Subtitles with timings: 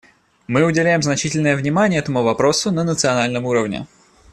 [0.47, 3.85] Мы уделяем значительное внимание этому вопросу на национальном уровне.